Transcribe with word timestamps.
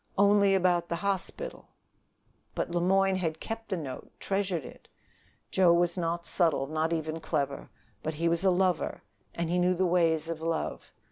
Only 0.17 0.55
about 0.55 0.89
the 0.89 0.95
hospital 0.95 1.67
but 2.55 2.71
Le 2.71 2.81
Moyne 2.81 3.17
had 3.17 3.39
kept 3.39 3.69
the 3.69 3.77
note, 3.77 4.11
treasured 4.19 4.65
it! 4.65 4.87
Joe 5.51 5.71
was 5.73 5.95
not 5.95 6.25
subtle, 6.25 6.65
not 6.65 6.91
even 6.91 7.19
clever; 7.19 7.69
but 8.01 8.15
he 8.15 8.27
was 8.27 8.43
a 8.43 8.49
lover, 8.49 9.03
and 9.35 9.47
he 9.51 9.59
knew 9.59 9.75
the 9.75 9.85
ways 9.85 10.27
of 10.27 10.41
love. 10.41 10.91